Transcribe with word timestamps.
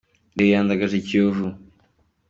Reyo 0.37 0.53
yandagaje 0.55 0.95
Kiyovu 1.07 1.45